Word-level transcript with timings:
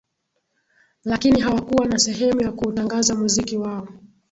Lakini 1.03 1.39
hawakuwa 1.41 1.85
na 1.85 1.97
sehemu 1.99 2.41
ya 2.41 2.51
kuutangaza 2.51 3.15
muziki 3.15 3.57
wao 3.57 3.87